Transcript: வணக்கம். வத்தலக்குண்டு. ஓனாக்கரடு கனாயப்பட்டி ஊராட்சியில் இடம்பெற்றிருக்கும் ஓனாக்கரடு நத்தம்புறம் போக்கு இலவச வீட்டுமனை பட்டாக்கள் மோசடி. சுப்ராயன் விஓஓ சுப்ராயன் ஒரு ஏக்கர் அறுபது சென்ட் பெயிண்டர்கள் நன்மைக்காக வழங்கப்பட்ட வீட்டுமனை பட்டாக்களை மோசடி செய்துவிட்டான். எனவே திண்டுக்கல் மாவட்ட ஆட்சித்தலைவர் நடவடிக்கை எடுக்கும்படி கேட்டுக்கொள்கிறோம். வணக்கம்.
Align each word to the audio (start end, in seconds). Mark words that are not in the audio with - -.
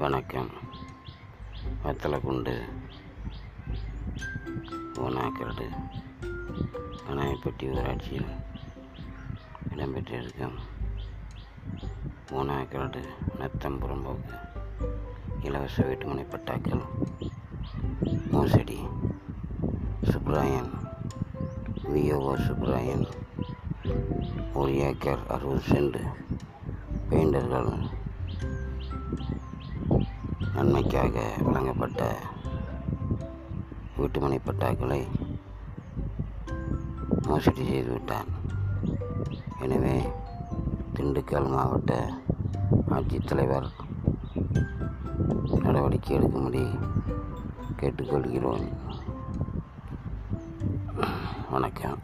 வணக்கம். 0.00 0.50
வத்தலக்குண்டு. 1.84 2.54
ஓனாக்கரடு 4.94 5.66
கனாயப்பட்டி 7.06 7.66
ஊராட்சியில் 7.72 8.30
இடம்பெற்றிருக்கும் 9.70 10.56
ஓனாக்கரடு 12.30 13.02
நத்தம்புறம் 13.38 14.02
போக்கு 14.02 14.34
இலவச 15.42 15.82
வீட்டுமனை 15.82 16.26
பட்டாக்கள் 16.28 16.84
மோசடி. 18.30 18.78
சுப்ராயன் 20.02 20.72
விஓஓ 21.84 22.34
சுப்ராயன் 22.48 23.06
ஒரு 24.54 24.74
ஏக்கர் 24.74 25.26
அறுபது 25.26 25.62
சென்ட் 25.68 26.00
பெயிண்டர்கள் 27.10 27.98
நன்மைக்காக 30.54 31.24
வழங்கப்பட்ட 31.44 32.16
வீட்டுமனை 33.98 34.38
பட்டாக்களை 34.44 35.00
மோசடி 37.26 37.64
செய்துவிட்டான். 37.70 38.30
எனவே 39.60 39.94
திண்டுக்கல் 40.94 41.50
மாவட்ட 41.54 41.92
ஆட்சித்தலைவர் 42.90 43.68
நடவடிக்கை 45.62 46.18
எடுக்கும்படி 46.18 46.64
கேட்டுக்கொள்கிறோம். 47.80 48.66
வணக்கம். 51.50 51.98